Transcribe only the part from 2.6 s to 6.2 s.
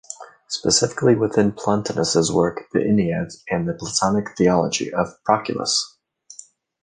the "Enneads" and the "Platonic Theology" of Proclus.